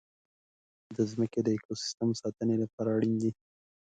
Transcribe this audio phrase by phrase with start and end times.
[0.03, 3.31] ځنګلونه د ځمکې د اکوسیستم ساتنې لپاره اړین دي.